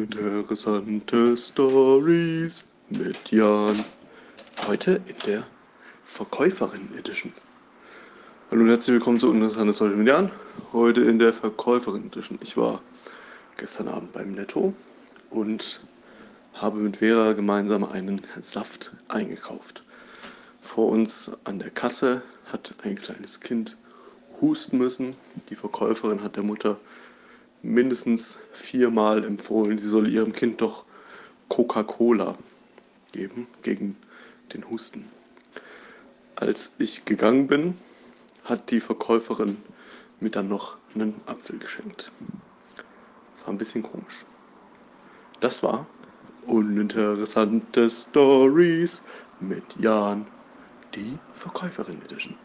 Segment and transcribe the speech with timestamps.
[0.00, 3.84] Uninteressante Stories mit Jan.
[4.66, 5.44] Heute in der
[6.04, 7.34] Verkäuferin Edition.
[8.50, 10.30] Hallo und herzlich willkommen zu Uninteressante Stories mit Jan.
[10.72, 12.38] Heute in der Verkäuferin Edition.
[12.40, 12.80] Ich war
[13.58, 14.72] gestern Abend beim Netto
[15.28, 15.82] und
[16.54, 19.84] habe mit Vera gemeinsam einen Saft eingekauft.
[20.62, 23.76] Vor uns an der Kasse hat ein kleines Kind
[24.40, 25.14] husten müssen.
[25.50, 26.78] Die Verkäuferin hat der Mutter
[27.62, 30.84] mindestens viermal empfohlen, sie solle ihrem Kind doch
[31.48, 32.36] Coca-Cola
[33.12, 33.96] geben gegen
[34.52, 35.06] den Husten.
[36.36, 37.74] Als ich gegangen bin,
[38.44, 39.58] hat die Verkäuferin
[40.20, 42.10] mir dann noch einen Apfel geschenkt.
[43.34, 44.24] Das war ein bisschen komisch.
[45.40, 45.86] Das war
[46.46, 49.02] uninteressante Stories
[49.40, 50.26] mit Jan,
[50.94, 52.36] die Verkäuferin Edition.